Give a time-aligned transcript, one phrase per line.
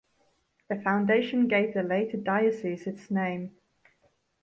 [0.67, 3.55] The foundation gave the later diocese its name.